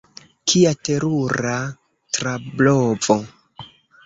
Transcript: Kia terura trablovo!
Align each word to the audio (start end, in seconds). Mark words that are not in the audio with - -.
Kia 0.53 0.71
terura 0.87 1.51
trablovo! 2.19 3.19